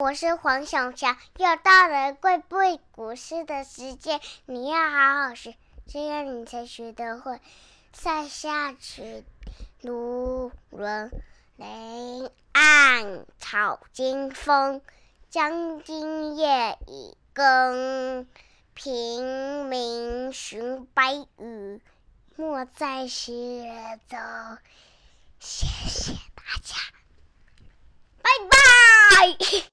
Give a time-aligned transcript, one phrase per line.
[0.00, 5.54] 我是黄小强，又到了贵背古诗的时间，你要好好学，
[5.86, 7.32] 这样你才学得会。
[7.92, 9.02] 《塞下曲》
[9.82, 11.10] 卢纶：
[11.56, 14.80] 林暗草惊风，
[15.28, 18.26] 将军夜已更。
[18.72, 21.82] 平明寻白羽，
[22.36, 23.30] 没在石
[24.08, 24.18] 中。